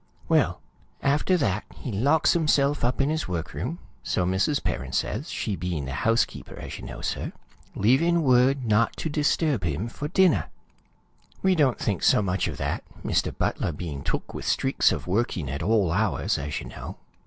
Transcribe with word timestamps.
"Well, 0.27 0.61
after 1.03 1.37
that, 1.37 1.63
he 1.75 1.91
locks 1.91 2.33
himself 2.33 2.83
up 2.83 3.01
in 3.01 3.11
his 3.11 3.27
workroom, 3.27 3.77
so 4.01 4.25
Mrs. 4.25 4.63
Perrin 4.63 4.93
says, 4.93 5.29
she 5.29 5.55
being 5.55 5.85
housekeeper, 5.85 6.57
as 6.57 6.79
you 6.79 6.85
know, 6.85 7.01
sir, 7.01 7.33
leaving 7.75 8.23
word 8.23 8.65
not 8.65 8.97
to 8.97 9.09
disturb 9.09 9.63
him 9.63 9.87
for 9.87 10.07
dinner. 10.07 10.45
"We 11.43 11.53
don't 11.53 11.77
think 11.77 12.01
so 12.01 12.23
much 12.23 12.47
of 12.47 12.57
that, 12.57 12.83
Mr. 13.05 13.31
Butler 13.37 13.73
being 13.73 14.03
took 14.03 14.33
with 14.33 14.45
streaks 14.45 14.91
of 14.91 15.05
working 15.05 15.47
at 15.51 15.61
all 15.61 15.91
hours, 15.91 16.39
as 16.39 16.59
you 16.59 16.69
know. 16.69 16.97